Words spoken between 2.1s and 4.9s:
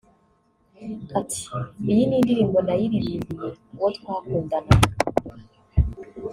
indirimbo nayiririmbiye uwo twakundanaga